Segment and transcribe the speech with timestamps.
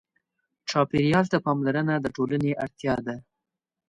[0.69, 3.15] چاپېریال ته پاملرنه د ټولنې اړتیا ده.